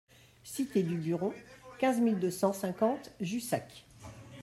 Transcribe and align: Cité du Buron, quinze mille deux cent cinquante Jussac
Cité 0.43 0.81
du 0.81 0.95
Buron, 0.97 1.31
quinze 1.77 1.99
mille 1.99 2.17
deux 2.17 2.31
cent 2.31 2.53
cinquante 2.53 3.11
Jussac 3.21 3.85